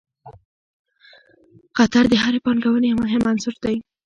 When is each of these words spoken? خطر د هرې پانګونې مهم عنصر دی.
خطر 1.77 2.03
د 2.09 2.13
هرې 2.23 2.39
پانګونې 2.45 2.89
مهم 3.01 3.23
عنصر 3.31 3.55
دی. 3.63 3.75